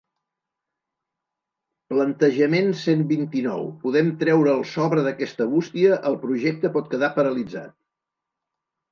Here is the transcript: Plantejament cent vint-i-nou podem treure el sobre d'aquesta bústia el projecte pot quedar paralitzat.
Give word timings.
Plantejament 1.93 2.71
cent 2.79 3.03
vint-i-nou 3.11 3.67
podem 3.83 4.09
treure 4.23 4.51
el 4.59 4.63
sobre 4.69 5.03
d'aquesta 5.09 5.47
bústia 5.51 5.99
el 6.11 6.17
projecte 6.23 6.73
pot 6.79 6.89
quedar 6.95 7.11
paralitzat. 7.19 7.77